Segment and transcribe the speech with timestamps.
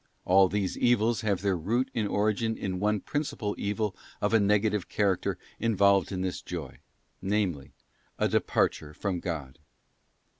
[0.25, 4.89] All these evils have their root and origin in one principal evil of a negative
[4.89, 6.79] character involved in this joy,
[7.21, 7.71] namely,
[8.17, 9.59] a departure from God.